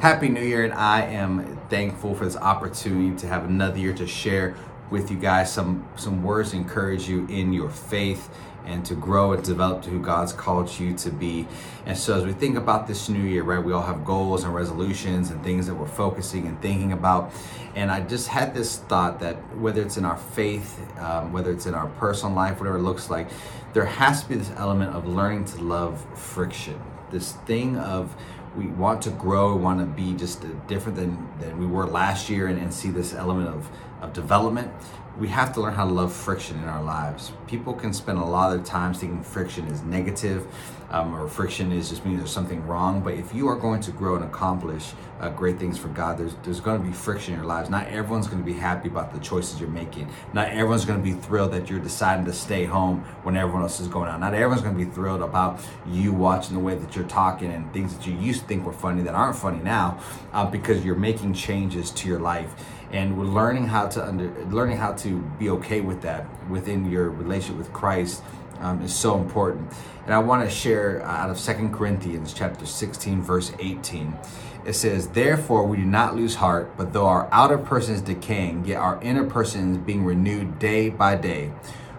Happy 0.00 0.28
New 0.28 0.44
Year, 0.44 0.64
and 0.64 0.72
I 0.72 1.00
am 1.00 1.60
thankful 1.68 2.14
for 2.14 2.24
this 2.24 2.36
opportunity 2.36 3.16
to 3.16 3.26
have 3.26 3.46
another 3.46 3.78
year 3.78 3.92
to 3.94 4.06
share 4.06 4.54
with 4.90 5.10
you 5.10 5.18
guys 5.18 5.52
some 5.52 5.88
some 5.96 6.22
words 6.22 6.52
to 6.52 6.56
encourage 6.56 7.08
you 7.08 7.26
in 7.26 7.52
your 7.52 7.68
faith 7.68 8.30
and 8.64 8.84
to 8.86 8.94
grow 8.94 9.32
and 9.32 9.42
develop 9.42 9.82
to 9.82 9.90
who 9.90 10.00
God's 10.00 10.32
called 10.32 10.78
you 10.78 10.94
to 10.98 11.10
be. 11.10 11.48
And 11.84 11.98
so, 11.98 12.16
as 12.16 12.24
we 12.24 12.32
think 12.32 12.56
about 12.56 12.86
this 12.86 13.08
new 13.08 13.24
year, 13.24 13.42
right, 13.42 13.58
we 13.58 13.72
all 13.72 13.82
have 13.82 14.04
goals 14.04 14.44
and 14.44 14.54
resolutions 14.54 15.32
and 15.32 15.42
things 15.42 15.66
that 15.66 15.74
we're 15.74 15.88
focusing 15.88 16.46
and 16.46 16.62
thinking 16.62 16.92
about. 16.92 17.32
And 17.74 17.90
I 17.90 18.00
just 18.00 18.28
had 18.28 18.54
this 18.54 18.76
thought 18.76 19.18
that 19.18 19.34
whether 19.56 19.82
it's 19.82 19.96
in 19.96 20.04
our 20.04 20.18
faith, 20.18 20.78
um, 21.00 21.32
whether 21.32 21.50
it's 21.50 21.66
in 21.66 21.74
our 21.74 21.88
personal 21.88 22.36
life, 22.36 22.60
whatever 22.60 22.78
it 22.78 22.82
looks 22.82 23.10
like, 23.10 23.28
there 23.72 23.84
has 23.84 24.22
to 24.22 24.28
be 24.28 24.36
this 24.36 24.52
element 24.58 24.94
of 24.94 25.08
learning 25.08 25.46
to 25.46 25.60
love 25.60 26.06
friction. 26.16 26.80
This 27.10 27.32
thing 27.32 27.76
of 27.78 28.14
we 28.58 28.66
want 28.66 29.00
to 29.02 29.10
grow, 29.10 29.54
want 29.54 29.78
to 29.78 29.86
be 29.86 30.14
just 30.14 30.44
different 30.66 30.96
than, 30.96 31.28
than 31.40 31.58
we 31.58 31.66
were 31.66 31.86
last 31.86 32.28
year 32.28 32.48
and, 32.48 32.58
and 32.58 32.74
see 32.74 32.90
this 32.90 33.14
element 33.14 33.48
of, 33.48 33.70
of 34.02 34.12
development 34.12 34.72
we 35.18 35.26
have 35.28 35.52
to 35.54 35.60
learn 35.60 35.74
how 35.74 35.84
to 35.84 35.92
love 35.92 36.12
friction 36.12 36.58
in 36.58 36.68
our 36.68 36.82
lives. 36.82 37.32
People 37.48 37.74
can 37.74 37.92
spend 37.92 38.18
a 38.18 38.24
lot 38.24 38.52
of 38.52 38.58
their 38.58 38.66
time 38.66 38.94
thinking 38.94 39.22
friction 39.22 39.66
is 39.66 39.82
negative 39.82 40.46
um, 40.90 41.14
or 41.14 41.28
friction 41.28 41.72
is 41.72 41.90
just 41.90 42.04
means 42.06 42.18
there's 42.18 42.30
something 42.30 42.64
wrong. 42.66 43.00
But 43.00 43.14
if 43.14 43.34
you 43.34 43.48
are 43.48 43.56
going 43.56 43.80
to 43.82 43.90
grow 43.90 44.14
and 44.14 44.24
accomplish 44.24 44.92
uh, 45.20 45.28
great 45.30 45.58
things 45.58 45.76
for 45.76 45.88
God, 45.88 46.18
there's, 46.18 46.34
there's 46.44 46.60
going 46.60 46.80
to 46.80 46.86
be 46.86 46.92
friction 46.92 47.34
in 47.34 47.40
your 47.40 47.48
lives. 47.48 47.68
Not 47.68 47.88
everyone's 47.88 48.28
going 48.28 48.38
to 48.38 48.44
be 48.44 48.54
happy 48.54 48.88
about 48.88 49.12
the 49.12 49.20
choices 49.20 49.60
you're 49.60 49.68
making. 49.68 50.08
Not 50.32 50.48
everyone's 50.48 50.84
going 50.84 51.02
to 51.02 51.04
be 51.04 51.12
thrilled 51.20 51.52
that 51.52 51.68
you're 51.68 51.80
deciding 51.80 52.24
to 52.26 52.32
stay 52.32 52.64
home 52.64 53.00
when 53.24 53.36
everyone 53.36 53.62
else 53.62 53.80
is 53.80 53.88
going 53.88 54.08
out. 54.08 54.20
Not 54.20 54.34
everyone's 54.34 54.62
going 54.62 54.78
to 54.78 54.84
be 54.84 54.90
thrilled 54.90 55.20
about 55.20 55.60
you 55.86 56.12
watching 56.12 56.54
the 56.54 56.60
way 56.60 56.76
that 56.76 56.94
you're 56.94 57.08
talking 57.08 57.50
and 57.50 57.70
things 57.72 57.96
that 57.96 58.06
you 58.06 58.14
used 58.14 58.42
to 58.42 58.46
think 58.46 58.64
were 58.64 58.72
funny 58.72 59.02
that 59.02 59.14
aren't 59.14 59.36
funny 59.36 59.58
now 59.58 60.00
uh, 60.32 60.46
because 60.46 60.84
you're 60.84 60.94
making 60.94 61.34
changes 61.34 61.90
to 61.90 62.08
your 62.08 62.20
life 62.20 62.54
and 62.92 63.18
we're 63.18 63.24
learning 63.24 63.66
how 63.66 63.86
to 63.86 64.04
under 64.04 64.32
learning 64.46 64.76
how 64.76 64.92
to 64.92 65.20
be 65.38 65.50
okay 65.50 65.80
with 65.80 66.02
that 66.02 66.26
within 66.48 66.90
your 66.90 67.10
relationship 67.10 67.58
with 67.58 67.72
Christ 67.72 68.22
um, 68.60 68.82
is 68.82 68.94
so 68.94 69.18
important. 69.18 69.70
And 70.04 70.14
I 70.14 70.18
want 70.18 70.48
to 70.48 70.54
share 70.54 71.02
out 71.02 71.30
of 71.30 71.38
Second 71.38 71.74
Corinthians 71.74 72.32
chapter 72.32 72.66
16 72.66 73.22
verse 73.22 73.52
18. 73.58 74.16
It 74.64 74.72
says, 74.74 75.08
"Therefore 75.08 75.64
we 75.64 75.76
do 75.76 75.84
not 75.84 76.16
lose 76.16 76.36
heart, 76.36 76.72
but 76.76 76.92
though 76.92 77.06
our 77.06 77.28
outer 77.30 77.58
person 77.58 77.94
is 77.94 78.00
decaying, 78.00 78.64
yet 78.64 78.78
our 78.78 78.98
inner 79.02 79.24
person 79.24 79.72
is 79.72 79.78
being 79.78 80.04
renewed 80.04 80.58
day 80.58 80.88
by 80.88 81.16
day." 81.16 81.52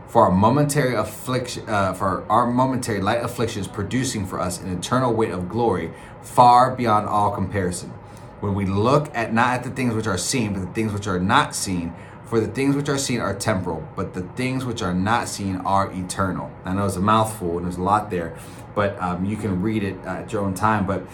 For 0.08 0.24
our 0.24 0.32
momentary 0.32 0.96
affliction, 0.96 1.70
uh, 1.70 1.94
for 1.94 2.26
our 2.30 2.48
momentary 2.48 3.00
light 3.00 3.24
afflictions, 3.24 3.68
producing 3.68 4.26
for 4.26 4.40
us 4.40 4.60
an 4.60 4.76
eternal 4.76 5.14
weight 5.14 5.30
of 5.30 5.48
glory 5.48 5.92
far 6.24 6.76
beyond 6.76 7.08
all 7.08 7.30
comparison 7.30 7.94
when 8.40 8.54
we 8.54 8.66
look 8.66 9.14
at 9.16 9.34
not 9.34 9.54
at 9.54 9.64
the 9.64 9.70
things 9.70 9.94
which 9.94 10.08
are 10.08 10.18
seen, 10.18 10.54
but 10.54 10.62
the 10.62 10.74
things 10.74 10.94
which 10.94 11.08
are 11.08 11.20
not 11.20 11.56
seen. 11.56 11.94
For 12.26 12.40
the 12.40 12.48
things 12.48 12.76
which 12.76 12.90
are 12.90 12.98
seen 12.98 13.22
are 13.22 13.34
temporal, 13.34 13.88
but 13.96 14.14
the 14.14 14.22
things 14.22 14.64
which 14.64 14.84
are 14.84 14.94
not 14.94 15.28
seen 15.28 15.58
are 15.58 15.92
eternal. 15.92 16.52
I 16.64 16.74
know 16.74 16.86
it's 16.86 16.96
a 16.96 17.02
mouthful 17.02 17.58
and 17.58 17.66
there's 17.66 17.78
a 17.78 17.82
lot 17.82 18.12
there, 18.12 18.38
but 18.76 19.02
um, 19.02 19.26
you 19.26 19.36
can 19.36 19.64
read 19.64 19.84
it 19.84 19.98
at 20.06 20.32
your 20.32 20.44
own 20.44 20.54
time. 20.54 20.86
But 20.86 21.08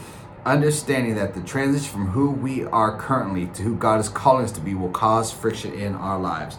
understanding 0.46 1.16
that 1.16 1.34
the 1.34 1.42
transition 1.42 1.90
from 1.90 2.08
who 2.08 2.32
we 2.32 2.66
are 2.66 2.98
currently 2.98 3.48
to 3.48 3.64
who 3.64 3.76
God 3.76 4.00
is 4.02 4.10
calling 4.10 4.44
us 4.44 4.52
to 4.54 4.62
be 4.62 4.76
will 4.76 4.90
cause 4.90 5.32
friction 5.32 5.74
in 5.74 5.96
our 5.96 6.20
lives. 6.20 6.58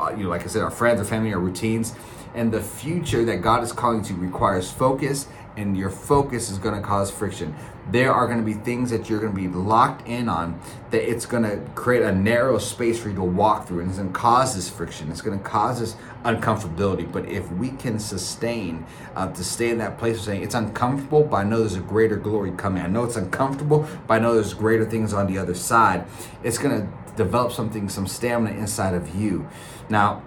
Uh, 0.00 0.10
you 0.16 0.24
know, 0.24 0.30
like 0.30 0.42
I 0.42 0.46
said, 0.46 0.62
our 0.62 0.70
friends, 0.70 0.98
our 0.98 1.06
family, 1.06 1.32
our 1.32 1.38
routines, 1.38 1.94
and 2.34 2.50
the 2.50 2.60
future 2.60 3.24
that 3.24 3.36
God 3.36 3.62
is 3.62 3.72
calling 3.72 4.02
to 4.02 4.14
requires 4.14 4.70
focus 4.70 5.28
and 5.56 5.76
your 5.76 5.90
focus 5.90 6.50
is 6.50 6.58
going 6.58 6.74
to 6.74 6.80
cause 6.80 7.10
friction. 7.10 7.54
There 7.90 8.12
are 8.12 8.26
going 8.26 8.38
to 8.38 8.44
be 8.44 8.54
things 8.54 8.90
that 8.90 9.10
you're 9.10 9.20
going 9.20 9.34
to 9.34 9.40
be 9.40 9.48
locked 9.48 10.06
in 10.06 10.28
on 10.28 10.60
that 10.90 11.02
it's 11.02 11.26
going 11.26 11.42
to 11.42 11.58
create 11.74 12.02
a 12.02 12.12
narrow 12.12 12.58
space 12.58 13.00
for 13.00 13.08
you 13.08 13.14
to 13.16 13.22
walk 13.22 13.66
through 13.66 13.80
and 13.80 13.88
it's 13.88 13.98
going 13.98 14.12
to 14.12 14.18
cause 14.18 14.54
this 14.54 14.70
friction. 14.70 15.10
It's 15.10 15.20
going 15.20 15.38
to 15.38 15.44
cause 15.44 15.80
this 15.80 15.96
uncomfortability. 16.24 17.10
But 17.10 17.26
if 17.26 17.50
we 17.52 17.70
can 17.70 17.98
sustain 17.98 18.86
uh, 19.16 19.32
to 19.32 19.44
stay 19.44 19.70
in 19.70 19.78
that 19.78 19.98
place 19.98 20.18
of 20.18 20.24
saying 20.24 20.42
it's 20.42 20.54
uncomfortable, 20.54 21.24
but 21.24 21.36
I 21.36 21.44
know 21.44 21.58
there's 21.58 21.76
a 21.76 21.80
greater 21.80 22.16
glory 22.16 22.52
coming. 22.52 22.82
I 22.82 22.86
know 22.86 23.04
it's 23.04 23.16
uncomfortable, 23.16 23.86
but 24.06 24.14
I 24.14 24.18
know 24.20 24.34
there's 24.34 24.54
greater 24.54 24.84
things 24.84 25.12
on 25.12 25.26
the 25.26 25.38
other 25.38 25.54
side. 25.54 26.06
It's 26.42 26.58
going 26.58 26.80
to 26.80 27.16
develop 27.16 27.52
something, 27.52 27.88
some 27.88 28.06
stamina 28.06 28.56
inside 28.56 28.94
of 28.94 29.14
you. 29.14 29.48
Now, 29.88 30.22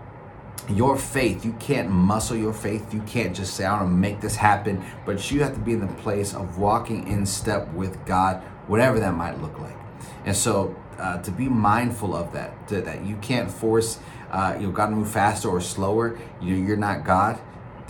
your 0.70 0.98
faith. 0.98 1.46
You 1.46 1.54
can't 1.54 1.90
muscle 1.90 2.36
your 2.36 2.54
faith. 2.54 2.94
You 2.94 3.02
can't 3.02 3.36
just 3.36 3.54
say, 3.56 3.66
I 3.66 3.74
want 3.74 3.92
to 3.92 3.96
make 3.96 4.22
this 4.22 4.36
happen. 4.36 4.84
But 5.06 5.32
you 5.32 5.44
have 5.44 5.54
to 5.54 5.60
be 5.60 5.74
in 5.74 5.82
the 5.82 5.94
place 6.02 6.34
of 6.34 6.58
walking 6.58 7.08
in 7.08 7.26
step 7.26 7.72
with 7.74 8.04
God, 8.06 8.42
whatever 8.68 9.00
that 9.00 9.14
might 9.14 9.42
look 9.42 9.60
like. 9.60 9.78
And 10.26 10.36
so 10.36 10.76
uh, 10.98 11.22
to 11.22 11.32
be 11.32 11.48
mindful 11.48 12.16
of 12.16 12.34
that, 12.34 12.68
to, 12.70 12.82
that 12.82 13.06
you 13.06 13.18
can't 13.18 13.52
force 13.52 14.00
uh, 14.32 14.58
you 14.60 14.68
know, 14.68 14.74
God 14.74 14.88
to 14.88 14.96
move 14.96 15.12
faster 15.12 15.50
or 15.50 15.62
slower. 15.62 16.20
You 16.42 16.56
you're 16.56 16.78
not 16.78 17.06
God, 17.06 17.40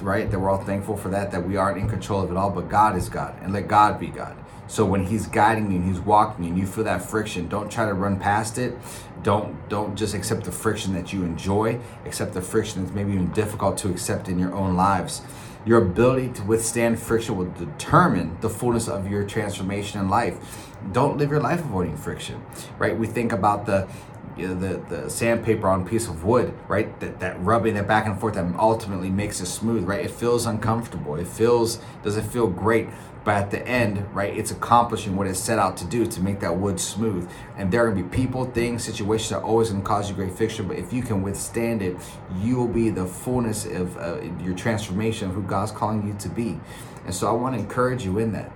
right? 0.01 0.29
That 0.29 0.39
we're 0.39 0.49
all 0.49 0.63
thankful 0.63 0.97
for 0.97 1.09
that, 1.09 1.31
that 1.31 1.47
we 1.47 1.57
aren't 1.57 1.77
in 1.77 1.89
control 1.89 2.21
of 2.21 2.31
it 2.31 2.37
all, 2.37 2.49
but 2.49 2.69
God 2.69 2.97
is 2.97 3.09
God. 3.09 3.35
And 3.41 3.53
let 3.53 3.67
God 3.67 3.99
be 3.99 4.07
God. 4.07 4.35
So 4.67 4.83
when 4.83 5.05
he's 5.05 5.27
guiding 5.27 5.71
you 5.71 5.77
and 5.77 5.87
he's 5.87 5.99
walking 5.99 6.43
you 6.43 6.49
and 6.51 6.59
you 6.59 6.65
feel 6.65 6.83
that 6.85 7.03
friction, 7.03 7.47
don't 7.47 7.71
try 7.71 7.85
to 7.85 7.93
run 7.93 8.19
past 8.19 8.57
it. 8.57 8.77
Don't 9.23 9.67
don't 9.69 9.95
just 9.95 10.13
accept 10.13 10.43
the 10.43 10.51
friction 10.51 10.93
that 10.93 11.13
you 11.13 11.23
enjoy. 11.23 11.79
Accept 12.05 12.33
the 12.33 12.41
friction 12.41 12.83
that's 12.83 12.93
maybe 12.93 13.13
even 13.13 13.31
difficult 13.31 13.77
to 13.79 13.89
accept 13.89 14.27
in 14.27 14.39
your 14.39 14.53
own 14.53 14.75
lives. 14.75 15.21
Your 15.65 15.79
ability 15.79 16.29
to 16.33 16.43
withstand 16.43 16.99
friction 16.99 17.37
will 17.37 17.51
determine 17.51 18.37
the 18.41 18.49
fullness 18.49 18.87
of 18.87 19.09
your 19.09 19.23
transformation 19.23 19.99
in 19.99 20.09
life. 20.09 20.37
Don't 20.91 21.17
live 21.17 21.31
your 21.31 21.39
life 21.39 21.61
avoiding 21.61 21.97
friction, 21.97 22.43
right? 22.77 22.95
We 22.95 23.07
think 23.07 23.31
about 23.31 23.65
the 23.65 23.87
you 24.37 24.47
know, 24.47 24.55
the, 24.55 24.77
the 24.95 25.09
sandpaper 25.09 25.67
on 25.67 25.83
a 25.83 25.85
piece 25.85 26.07
of 26.07 26.23
wood, 26.23 26.53
right? 26.67 26.99
That, 26.99 27.19
that 27.19 27.41
rubbing 27.41 27.75
it 27.75 27.87
back 27.87 28.05
and 28.05 28.19
forth 28.19 28.35
that 28.35 28.45
ultimately 28.57 29.09
makes 29.09 29.39
it 29.39 29.45
smooth, 29.45 29.85
right? 29.85 30.03
It 30.03 30.11
feels 30.11 30.45
uncomfortable. 30.45 31.15
It 31.15 31.27
feels, 31.27 31.79
doesn't 32.03 32.29
feel 32.29 32.47
great. 32.47 32.89
But 33.23 33.35
at 33.35 33.51
the 33.51 33.67
end, 33.67 34.05
right, 34.13 34.37
it's 34.37 34.51
accomplishing 34.51 35.15
what 35.15 35.25
it's 35.25 35.39
set 35.39 35.57
out 35.57 35.77
to 35.77 35.85
do 35.85 36.05
to 36.05 36.21
make 36.21 36.41
that 36.41 36.57
wood 36.57 36.79
smooth. 36.79 37.27
And 37.57 37.71
there 37.71 37.83
are 37.83 37.89
gonna 37.89 38.03
be 38.03 38.15
people, 38.15 38.45
things, 38.45 38.83
situations 38.83 39.29
that 39.29 39.37
are 39.37 39.43
always 39.43 39.71
gonna 39.71 39.83
cause 39.83 40.09
you 40.09 40.15
great 40.15 40.33
friction. 40.33 40.67
But 40.67 40.77
if 40.77 40.93
you 40.93 41.01
can 41.01 41.23
withstand 41.23 41.81
it, 41.81 41.97
you 42.37 42.55
will 42.57 42.67
be 42.67 42.91
the 42.91 43.05
fullness 43.05 43.65
of 43.65 43.97
uh, 43.97 44.21
your 44.43 44.53
transformation 44.55 45.29
of 45.29 45.33
who 45.33 45.41
God's 45.41 45.71
calling 45.71 46.07
you 46.07 46.13
to 46.19 46.29
be. 46.29 46.59
And 47.05 47.15
so 47.15 47.27
I 47.27 47.31
wanna 47.31 47.57
encourage 47.57 48.05
you 48.05 48.19
in 48.19 48.31
that, 48.33 48.51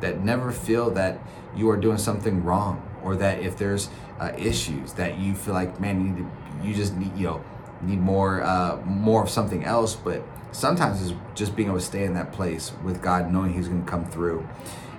that 0.00 0.20
never 0.20 0.52
feel 0.52 0.90
that 0.92 1.18
you 1.54 1.68
are 1.68 1.76
doing 1.76 1.98
something 1.98 2.42
wrong 2.42 2.82
or 3.04 3.16
that 3.16 3.40
if 3.40 3.56
there's 3.56 3.90
uh, 4.18 4.32
issues 4.36 4.94
that 4.94 5.18
you 5.18 5.34
feel 5.34 5.54
like, 5.54 5.78
man, 5.80 6.04
you, 6.04 6.12
need 6.12 6.18
to, 6.18 6.68
you 6.68 6.74
just 6.74 6.96
need, 6.96 7.16
you 7.16 7.26
know, 7.26 7.44
need 7.82 8.00
more, 8.00 8.42
uh, 8.42 8.80
more 8.84 9.22
of 9.22 9.30
something 9.30 9.64
else. 9.64 9.94
But 9.94 10.22
sometimes 10.52 11.02
it's 11.02 11.18
just 11.34 11.54
being 11.54 11.68
able 11.68 11.78
to 11.78 11.84
stay 11.84 12.04
in 12.04 12.14
that 12.14 12.32
place 12.32 12.72
with 12.82 13.02
God, 13.02 13.30
knowing 13.30 13.52
He's 13.52 13.68
going 13.68 13.84
to 13.84 13.90
come 13.90 14.04
through. 14.06 14.48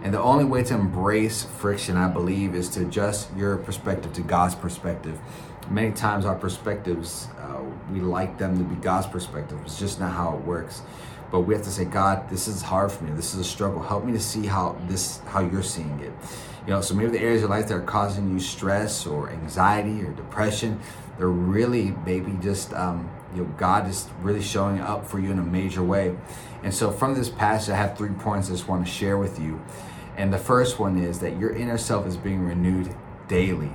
And 0.04 0.14
the 0.14 0.22
only 0.22 0.46
way 0.46 0.62
to 0.64 0.76
embrace 0.76 1.44
friction, 1.44 1.98
I 1.98 2.08
believe, 2.08 2.54
is 2.54 2.70
to 2.70 2.82
adjust 2.84 3.36
your 3.36 3.58
perspective 3.58 4.14
to 4.14 4.22
God's 4.22 4.54
perspective. 4.54 5.20
Many 5.68 5.94
times, 5.94 6.26
our 6.26 6.36
perspectives, 6.36 7.28
uh, 7.40 7.64
we 7.92 8.00
like 8.02 8.38
them 8.38 8.56
to 8.60 8.64
be 8.64 8.76
God's 8.76 9.08
perspective. 9.08 9.58
It's 9.66 9.80
just 9.80 10.00
not 10.00 10.12
how 10.12 10.38
it 10.38 10.46
works. 10.46 10.84
But 11.32 11.42
we 11.42 11.54
have 11.54 11.64
to 11.64 11.72
say, 11.72 11.86
God, 11.86 12.30
this 12.30 12.48
is 12.48 12.62
hard 12.62 12.92
for 12.92 13.04
me. 13.04 13.12
This 13.12 13.34
is 13.34 13.40
a 13.40 13.44
struggle. 13.44 13.82
Help 13.82 14.06
me 14.06 14.14
to 14.14 14.20
see 14.20 14.46
how 14.46 14.78
this, 14.88 15.20
how 15.28 15.42
you're 15.42 15.64
seeing 15.64 16.00
it. 16.00 16.14
You 16.66 16.74
know, 16.74 16.82
so 16.82 16.96
maybe 16.96 17.12
the 17.12 17.20
areas 17.20 17.44
of 17.44 17.50
life 17.50 17.68
that 17.68 17.76
are 17.76 17.82
causing 17.82 18.32
you 18.32 18.40
stress 18.40 19.06
or 19.06 19.30
anxiety 19.30 20.02
or 20.02 20.12
depression, 20.12 20.80
they're 21.18 21.28
really 21.28 21.96
maybe 22.06 22.38
just 22.42 22.74
um, 22.74 23.10
you 23.36 23.44
know 23.44 23.54
God 23.58 23.88
is 23.88 24.10
really 24.22 24.42
showing 24.42 24.80
up 24.80 25.08
for 25.08 25.20
you 25.20 25.32
in 25.32 25.40
a 25.40 25.44
major 25.44 25.84
way. 25.84 26.16
And 26.64 26.74
so 26.74 26.92
from 26.92 27.14
this 27.14 27.30
passage, 27.30 27.72
I 27.72 27.78
have 27.78 27.98
three 27.98 28.10
points 28.10 28.50
I 28.50 28.54
just 28.54 28.68
want 28.68 28.86
to 28.86 28.92
share 28.92 29.18
with 29.18 29.40
you. 29.40 29.62
And 30.18 30.34
the 30.34 30.40
first 30.40 30.80
one 30.80 30.98
is 30.98 31.20
that 31.20 31.38
your 31.38 31.52
inner 31.52 31.78
self 31.78 32.08
is 32.08 32.18
being 32.18 32.42
renewed 32.42 32.96
daily. 33.28 33.72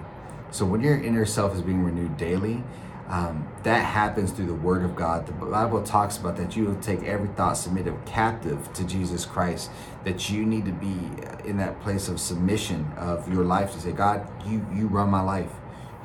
So 0.50 0.64
when 0.64 0.80
your 0.80 1.00
inner 1.00 1.24
self 1.26 1.54
is 1.54 1.62
being 1.62 1.84
renewed 1.84 2.16
daily, 2.16 2.64
um, 3.10 3.48
that 3.64 3.84
happens 3.84 4.30
through 4.30 4.46
the 4.46 4.54
Word 4.54 4.84
of 4.84 4.94
God. 4.94 5.26
The 5.26 5.32
Bible 5.32 5.82
talks 5.82 6.16
about 6.16 6.36
that 6.36 6.56
you 6.56 6.64
will 6.64 6.76
take 6.76 7.02
every 7.02 7.28
thought 7.30 7.54
submitted 7.54 7.94
captive 8.06 8.72
to 8.72 8.84
Jesus 8.84 9.26
Christ. 9.26 9.68
That 10.04 10.30
you 10.30 10.46
need 10.46 10.64
to 10.66 10.72
be 10.72 10.96
in 11.44 11.56
that 11.56 11.80
place 11.80 12.08
of 12.08 12.20
submission 12.20 12.90
of 12.96 13.30
your 13.30 13.44
life 13.44 13.72
to 13.72 13.80
say, 13.80 13.90
God, 13.90 14.30
you 14.46 14.64
you 14.72 14.86
run 14.86 15.10
my 15.10 15.22
life. 15.22 15.50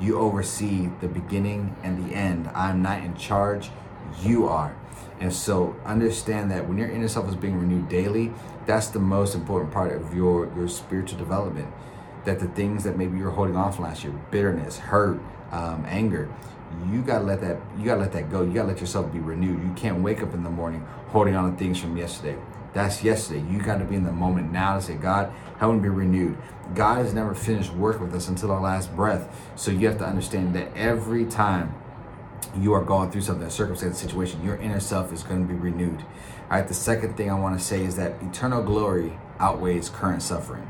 You 0.00 0.18
oversee 0.18 0.90
the 1.00 1.06
beginning 1.06 1.76
and 1.84 2.04
the 2.04 2.14
end. 2.14 2.50
I'm 2.52 2.82
not 2.82 3.02
in 3.02 3.16
charge, 3.16 3.70
you 4.22 4.48
are. 4.48 4.76
And 5.20 5.32
so 5.32 5.76
understand 5.84 6.50
that 6.50 6.68
when 6.68 6.76
your 6.76 6.90
inner 6.90 7.08
self 7.08 7.28
is 7.28 7.36
being 7.36 7.58
renewed 7.58 7.88
daily, 7.88 8.32
that's 8.66 8.88
the 8.88 8.98
most 8.98 9.34
important 9.34 9.72
part 9.72 9.92
of 9.92 10.12
your, 10.12 10.52
your 10.56 10.68
spiritual 10.68 11.18
development. 11.18 11.72
That 12.24 12.40
the 12.40 12.48
things 12.48 12.82
that 12.82 12.98
maybe 12.98 13.16
you're 13.16 13.30
holding 13.30 13.54
from 13.54 13.84
last 13.84 14.02
year, 14.02 14.12
bitterness, 14.32 14.76
hurt, 14.78 15.20
um, 15.52 15.86
anger, 15.88 16.28
you 16.90 17.02
gotta 17.02 17.24
let 17.24 17.40
that 17.40 17.58
you 17.78 17.84
gotta 17.84 18.00
let 18.00 18.12
that 18.12 18.30
go. 18.30 18.42
You 18.42 18.52
gotta 18.52 18.68
let 18.68 18.80
yourself 18.80 19.12
be 19.12 19.18
renewed. 19.18 19.62
You 19.62 19.72
can't 19.74 20.02
wake 20.02 20.22
up 20.22 20.34
in 20.34 20.42
the 20.42 20.50
morning 20.50 20.86
holding 21.08 21.34
on 21.34 21.52
to 21.52 21.58
things 21.58 21.78
from 21.78 21.96
yesterday. 21.96 22.36
That's 22.72 23.02
yesterday. 23.02 23.42
You 23.50 23.62
got 23.62 23.78
to 23.78 23.86
be 23.86 23.94
in 23.94 24.04
the 24.04 24.12
moment 24.12 24.52
now 24.52 24.74
to 24.74 24.82
say, 24.82 24.96
God, 24.96 25.32
help 25.58 25.74
me 25.74 25.80
be 25.80 25.88
renewed. 25.88 26.36
God 26.74 26.98
has 26.98 27.14
never 27.14 27.34
finished 27.34 27.72
work 27.72 28.00
with 28.00 28.14
us 28.14 28.28
until 28.28 28.50
our 28.50 28.60
last 28.60 28.94
breath. 28.94 29.34
So 29.56 29.70
you 29.70 29.86
have 29.86 29.96
to 29.98 30.04
understand 30.04 30.54
that 30.56 30.76
every 30.76 31.24
time 31.24 31.74
you 32.54 32.74
are 32.74 32.84
going 32.84 33.10
through 33.10 33.22
something, 33.22 33.46
a 33.46 33.50
circumstance, 33.50 33.98
situation, 33.98 34.44
your 34.44 34.56
inner 34.56 34.80
self 34.80 35.10
is 35.10 35.22
going 35.22 35.46
to 35.46 35.50
be 35.50 35.58
renewed. 35.58 36.00
All 36.50 36.58
right, 36.58 36.68
the 36.68 36.74
second 36.74 37.16
thing 37.16 37.30
I 37.30 37.34
want 37.38 37.58
to 37.58 37.64
say 37.64 37.82
is 37.82 37.96
that 37.96 38.22
eternal 38.22 38.62
glory 38.62 39.18
outweighs 39.38 39.88
current 39.88 40.22
suffering 40.22 40.68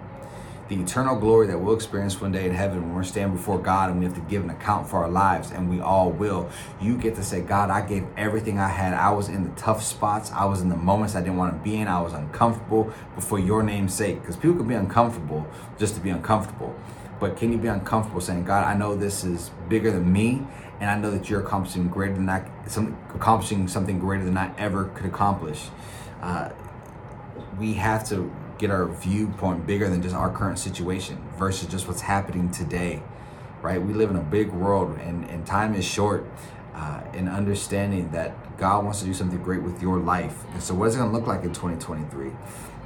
the 0.69 0.81
eternal 0.81 1.17
glory 1.17 1.47
that 1.47 1.59
we'll 1.59 1.75
experience 1.75 2.21
one 2.21 2.33
day 2.33 2.45
in 2.45 2.55
heaven 2.55 2.83
when 2.83 2.95
we're 2.95 3.05
standing 3.05 3.37
before 3.37 3.59
God 3.59 3.91
and 3.91 3.99
we 4.01 4.05
have 4.05 4.15
to 4.15 4.21
give 4.23 4.43
an 4.43 4.51
account 4.51 4.89
for 4.89 4.99
our 4.99 5.09
lives, 5.09 5.53
and 5.53 5.71
we 5.71 5.81
all 5.81 6.11
will. 6.11 6.51
You 6.81 6.97
get 6.97 7.15
to 7.17 7.25
say, 7.25 7.41
God, 7.41 7.71
I 7.71 7.87
gave 7.87 8.05
everything 8.17 8.59
I 8.59 8.69
had. 8.69 8.93
I 8.93 9.11
was 9.11 9.29
in 9.29 9.45
the 9.45 9.51
tough 9.51 9.83
spots. 9.83 10.33
I 10.33 10.45
was 10.45 10.61
in 10.63 10.69
the 10.69 10.77
moments 10.77 11.15
I 11.15 11.21
didn't 11.21 11.37
want 11.37 11.57
to 11.57 11.63
be 11.63 11.77
in. 11.77 11.87
I 11.87 12.01
was 12.01 12.13
uncomfortable, 12.13 12.93
but 13.15 13.23
for 13.23 13.39
your 13.39 13.63
name's 13.63 13.95
sake. 13.95 14.21
Because 14.21 14.37
people 14.37 14.57
can 14.57 14.67
be 14.67 14.75
uncomfortable 14.75 15.47
just 15.79 15.95
to 15.95 16.01
be 16.01 16.11
uncomfortable. 16.11 16.75
But 17.21 17.37
can 17.37 17.53
you 17.53 17.59
be 17.59 17.69
uncomfortable 17.69 18.21
saying, 18.21 18.45
God, 18.45 18.65
I 18.65 18.77
know 18.77 18.97
this 18.97 19.25
is 19.25 19.51
bigger 19.69 19.91
than 19.93 20.13
me, 20.13 20.47
and 20.81 20.91
I 20.91 20.99
know 20.99 21.11
that 21.13 21.31
you're 21.31 21.41
accomplishing 21.41 21.89
greater 21.89 22.15
than 22.15 22.29
I, 22.29 22.51
some, 22.67 22.99
accomplishing 23.15 23.69
something 23.69 23.99
greater 23.99 24.25
than 24.25 24.37
I 24.37 24.55
ever 24.59 24.87
could 24.87 25.07
accomplish. 25.07 25.69
Uh, 26.21 26.51
we 27.59 27.75
have 27.75 28.07
to 28.09 28.31
get 28.59 28.71
our 28.71 28.87
viewpoint 28.87 29.67
bigger 29.67 29.89
than 29.89 30.03
just 30.03 30.15
our 30.15 30.31
current 30.31 30.59
situation 30.59 31.19
versus 31.37 31.69
just 31.69 31.87
what's 31.87 32.01
happening 32.01 32.51
today, 32.51 33.03
right? 33.63 33.81
We 33.81 33.93
live 33.93 34.11
in 34.11 34.17
a 34.17 34.23
big 34.23 34.51
world 34.51 34.99
and, 34.99 35.25
and 35.29 35.47
time 35.47 35.75
is 35.75 35.85
short. 35.85 36.27
Uh, 36.75 37.01
and 37.15 37.27
understanding 37.27 38.11
that 38.11 38.59
God 38.59 38.85
wants 38.85 39.01
to 39.01 39.07
do 39.07 39.15
something 39.15 39.43
great 39.43 39.63
with 39.63 39.81
your 39.81 39.99
life. 39.99 40.45
And 40.53 40.63
so, 40.63 40.75
what 40.75 40.89
is 40.89 40.95
it 40.95 40.99
going 40.99 41.11
to 41.11 41.17
look 41.17 41.27
like 41.27 41.43
in 41.43 41.55
2023? 41.55 42.27
You 42.27 42.33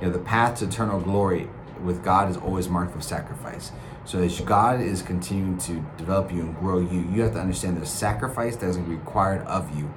know, 0.02 0.10
the 0.10 0.20
path 0.20 0.60
to 0.60 0.66
eternal 0.66 1.00
glory 1.00 1.48
with 1.82 2.04
God 2.04 2.30
is 2.30 2.36
always 2.36 2.68
marked 2.68 2.94
with 2.94 3.04
sacrifice. 3.04 3.72
So, 4.04 4.20
as 4.20 4.40
God 4.40 4.80
is 4.80 5.02
continuing 5.02 5.58
to 5.58 5.84
develop 5.98 6.32
you 6.32 6.40
and 6.42 6.56
grow 6.56 6.78
you, 6.78 7.00
you 7.12 7.22
have 7.22 7.32
to 7.32 7.40
understand 7.40 7.76
there's 7.76 7.90
sacrifice 7.90 8.56
that 8.56 8.68
is 8.68 8.78
required 8.78 9.46
of 9.46 9.76
you, 9.76 9.92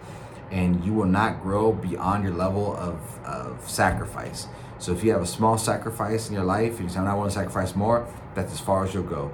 and 0.52 0.84
you 0.84 0.94
will 0.94 1.06
not 1.06 1.42
grow 1.42 1.72
beyond 1.72 2.24
your 2.24 2.34
level 2.34 2.76
of, 2.76 3.00
of 3.24 3.70
sacrifice. 3.70 4.48
So 4.84 4.92
if 4.92 5.02
you 5.02 5.14
have 5.14 5.22
a 5.22 5.26
small 5.26 5.58
sacrifice 5.58 6.28
in 6.28 6.34
your 6.34 6.44
life, 6.44 6.78
and 6.78 6.82
you 6.82 6.90
say, 6.90 7.00
I 7.00 7.14
want 7.14 7.32
to 7.32 7.34
sacrifice 7.34 7.74
more, 7.74 8.06
that's 8.36 8.52
as 8.52 8.60
far 8.60 8.84
as 8.84 8.94
you'll 8.94 9.04
go. 9.04 9.32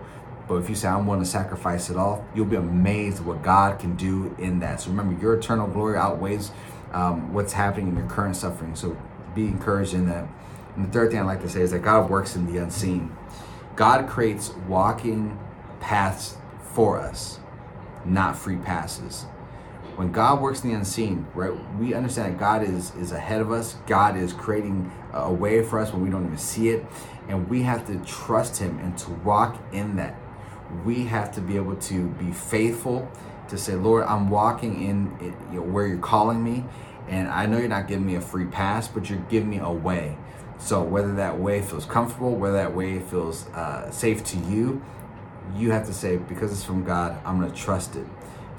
But 0.47 0.57
if 0.57 0.69
you 0.69 0.75
say, 0.75 0.87
I'm 0.89 1.07
to 1.07 1.25
sacrifice 1.25 1.89
it 1.89 1.97
all, 1.97 2.23
you'll 2.35 2.45
be 2.45 2.55
amazed 2.55 3.21
at 3.21 3.25
what 3.25 3.41
God 3.41 3.79
can 3.79 3.95
do 3.95 4.35
in 4.37 4.59
that. 4.59 4.81
So 4.81 4.91
remember, 4.91 5.19
your 5.19 5.33
eternal 5.33 5.65
glory 5.65 5.97
outweighs 5.97 6.51
um, 6.93 7.33
what's 7.33 7.53
happening 7.53 7.87
in 7.87 7.95
your 7.95 8.05
current 8.05 8.35
suffering. 8.35 8.75
So 8.75 8.95
be 9.33 9.45
encouraged 9.45 9.95
in 9.95 10.07
that. 10.07 10.27
And 10.75 10.85
the 10.85 10.91
third 10.91 11.09
thing 11.09 11.19
I'd 11.19 11.25
like 11.25 11.41
to 11.41 11.49
say 11.49 11.61
is 11.61 11.71
that 11.71 11.79
God 11.79 12.11
works 12.11 12.35
in 12.35 12.45
the 12.45 12.61
unseen. 12.61 13.11
God 13.75 14.07
creates 14.07 14.51
walking 14.67 15.39
paths 15.79 16.37
for 16.73 16.99
us, 16.99 17.39
not 18.05 18.37
free 18.37 18.57
passes 18.57 19.25
when 19.99 20.13
God 20.13 20.39
works 20.39 20.63
in 20.63 20.69
the 20.69 20.77
unseen, 20.77 21.27
right? 21.35 21.51
We 21.77 21.93
understand 21.93 22.33
that 22.33 22.39
God 22.39 22.63
is 22.63 22.95
is 22.95 23.11
ahead 23.11 23.41
of 23.41 23.51
us. 23.51 23.75
God 23.85 24.15
is 24.15 24.31
creating 24.31 24.89
a 25.11 25.29
way 25.29 25.61
for 25.61 25.77
us 25.77 25.91
when 25.91 26.01
we 26.01 26.09
don't 26.09 26.25
even 26.25 26.37
see 26.37 26.69
it, 26.69 26.85
and 27.27 27.49
we 27.49 27.63
have 27.63 27.85
to 27.87 27.99
trust 28.05 28.57
Him 28.59 28.79
and 28.79 28.97
to 28.99 29.11
walk 29.25 29.61
in 29.73 29.97
that. 29.97 30.15
We 30.85 31.03
have 31.07 31.33
to 31.33 31.41
be 31.41 31.57
able 31.57 31.75
to 31.75 32.07
be 32.11 32.31
faithful 32.31 33.11
to 33.49 33.57
say, 33.57 33.75
Lord, 33.75 34.05
I'm 34.05 34.29
walking 34.29 34.81
in 34.81 35.35
you 35.51 35.59
know, 35.59 35.63
where 35.63 35.85
you're 35.85 35.97
calling 35.97 36.41
me, 36.41 36.63
and 37.09 37.27
I 37.27 37.45
know 37.45 37.57
you're 37.57 37.67
not 37.67 37.89
giving 37.89 38.05
me 38.05 38.15
a 38.15 38.21
free 38.21 38.45
pass, 38.45 38.87
but 38.87 39.09
you're 39.09 39.25
giving 39.29 39.49
me 39.49 39.57
a 39.57 39.69
way. 39.69 40.17
So 40.59 40.81
whether 40.81 41.13
that 41.15 41.37
way 41.37 41.61
feels 41.61 41.83
comfortable, 41.83 42.37
whether 42.37 42.55
that 42.55 42.73
way 42.73 43.01
feels 43.01 43.49
uh, 43.49 43.91
safe 43.91 44.23
to 44.23 44.37
you, 44.37 44.81
you 45.57 45.71
have 45.71 45.85
to 45.87 45.93
say 45.93 46.15
because 46.15 46.53
it's 46.53 46.63
from 46.63 46.85
God, 46.85 47.19
I'm 47.25 47.37
going 47.37 47.51
to 47.51 47.57
trust 47.57 47.97
it. 47.97 48.05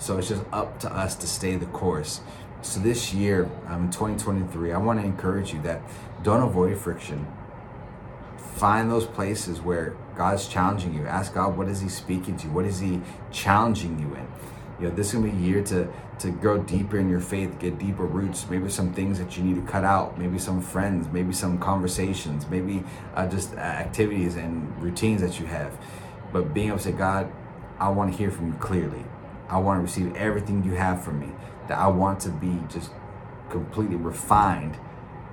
So 0.00 0.16
it's 0.16 0.28
just 0.28 0.44
up 0.50 0.80
to 0.80 0.92
us 0.92 1.14
to 1.16 1.26
stay 1.26 1.56
the 1.56 1.66
course. 1.66 2.22
So 2.62 2.80
this 2.80 3.12
year, 3.12 3.50
um, 3.68 3.90
2023, 3.90 4.72
I 4.72 4.78
want 4.78 4.98
to 4.98 5.04
encourage 5.04 5.52
you 5.52 5.60
that 5.62 5.82
don't 6.22 6.42
avoid 6.42 6.78
friction. 6.78 7.26
Find 8.56 8.90
those 8.90 9.06
places 9.06 9.60
where 9.60 9.94
God's 10.16 10.48
challenging 10.48 10.94
you. 10.94 11.06
Ask 11.06 11.34
God, 11.34 11.56
what 11.56 11.68
is 11.68 11.82
He 11.82 11.88
speaking 11.90 12.36
to 12.38 12.46
you? 12.46 12.52
What 12.52 12.64
is 12.64 12.80
He 12.80 13.00
challenging 13.30 13.98
you 13.98 14.14
in? 14.14 14.26
You 14.80 14.88
know, 14.88 14.94
this 14.94 15.08
is 15.08 15.12
gonna 15.14 15.30
be 15.30 15.36
a 15.36 15.40
year 15.40 15.62
to 15.64 15.92
to 16.20 16.30
grow 16.30 16.62
deeper 16.62 16.98
in 16.98 17.08
your 17.08 17.20
faith, 17.20 17.58
get 17.58 17.78
deeper 17.78 18.04
roots. 18.04 18.46
Maybe 18.48 18.68
some 18.68 18.92
things 18.92 19.18
that 19.18 19.36
you 19.36 19.42
need 19.42 19.56
to 19.56 19.72
cut 19.72 19.84
out. 19.84 20.18
Maybe 20.18 20.38
some 20.38 20.60
friends. 20.60 21.08
Maybe 21.10 21.32
some 21.32 21.58
conversations. 21.58 22.46
Maybe 22.48 22.84
uh, 23.14 23.26
just 23.26 23.54
activities 23.54 24.36
and 24.36 24.82
routines 24.82 25.22
that 25.22 25.40
you 25.40 25.46
have. 25.46 25.78
But 26.30 26.52
being 26.52 26.68
able 26.68 26.78
to 26.78 26.84
say, 26.84 26.92
God, 26.92 27.32
I 27.78 27.88
want 27.88 28.12
to 28.12 28.18
hear 28.18 28.30
from 28.30 28.48
you 28.48 28.54
clearly. 28.54 29.04
I 29.50 29.58
want 29.58 29.78
to 29.78 29.82
receive 29.82 30.14
everything 30.16 30.64
you 30.64 30.74
have 30.74 31.04
for 31.04 31.12
me. 31.12 31.28
That 31.68 31.78
I 31.78 31.88
want 31.88 32.20
to 32.20 32.30
be 32.30 32.58
just 32.68 32.90
completely 33.50 33.96
refined 33.96 34.76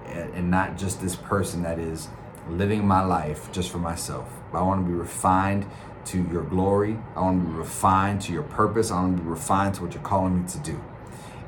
and 0.05 0.49
not 0.49 0.77
just 0.77 1.01
this 1.01 1.15
person 1.15 1.63
that 1.63 1.79
is 1.79 2.09
living 2.49 2.87
my 2.87 3.03
life 3.03 3.51
just 3.51 3.71
for 3.71 3.77
myself. 3.77 4.31
I 4.53 4.61
want 4.61 4.85
to 4.85 4.89
be 4.89 4.97
refined 4.97 5.65
to 6.05 6.23
your 6.31 6.43
glory. 6.43 6.97
I 7.15 7.21
want 7.21 7.43
to 7.43 7.49
be 7.49 7.57
refined 7.57 8.21
to 8.23 8.31
your 8.31 8.43
purpose. 8.43 8.91
I 8.91 9.01
want 9.01 9.17
to 9.17 9.23
be 9.23 9.29
refined 9.29 9.75
to 9.75 9.83
what 9.83 9.93
you're 9.93 10.03
calling 10.03 10.41
me 10.41 10.49
to 10.49 10.59
do. 10.59 10.81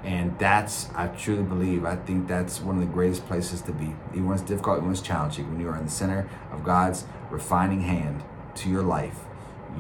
And 0.04 0.38
that's, 0.40 0.90
I 0.96 1.08
truly 1.08 1.44
believe, 1.44 1.86
I 1.86 1.96
think 1.96 2.28
that's 2.28 2.62
one 2.62 2.76
of 2.76 2.82
the 2.82 2.94
greatest 2.94 3.26
places 3.28 3.62
to 3.64 3.72
be. 3.72 3.96
Even 4.12 4.28
when 4.28 4.38
it's 4.38 4.48
difficult, 4.48 4.78
even 4.78 4.86
when 4.86 4.94
it's 4.94 5.02
challenging, 5.02 5.50
when 5.50 5.60
you 5.60 5.70
are 5.70 5.78
in 5.78 5.86
the 5.86 5.92
center 5.92 6.30
of 6.52 6.64
God's 6.64 7.06
refining 7.30 7.82
hand 7.82 8.24
to 8.56 8.70
your 8.70 8.84
life 8.84 9.26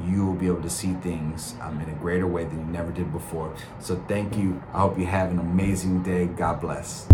you 0.05 0.25
will 0.25 0.33
be 0.33 0.47
able 0.47 0.61
to 0.61 0.69
see 0.69 0.93
things 0.95 1.55
um, 1.61 1.79
in 1.81 1.89
a 1.89 1.93
greater 1.93 2.27
way 2.27 2.45
than 2.45 2.59
you 2.59 2.65
never 2.65 2.91
did 2.91 3.11
before. 3.11 3.53
So 3.79 3.95
thank 4.07 4.37
you. 4.37 4.61
I 4.73 4.79
hope 4.79 4.97
you 4.97 5.05
have 5.05 5.31
an 5.31 5.39
amazing 5.39 6.03
day. 6.03 6.25
God 6.25 6.61
bless. 6.61 7.07